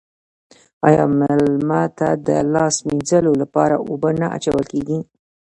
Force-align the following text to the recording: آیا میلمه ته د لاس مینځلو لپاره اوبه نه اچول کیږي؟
آیا 0.87 1.05
میلمه 1.19 1.81
ته 1.97 2.07
د 2.27 2.29
لاس 2.53 2.75
مینځلو 2.87 3.31
لپاره 3.41 3.75
اوبه 3.89 4.09
نه 4.19 4.27
اچول 4.37 4.63
کیږي؟ 4.71 4.97